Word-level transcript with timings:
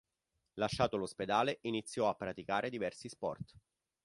Lasciato 0.55 0.97
l'ospedale 0.97 1.59
iniziò 1.61 2.09
a 2.09 2.15
praticare 2.15 2.71
diversi 2.71 3.07
sport. 3.07 3.53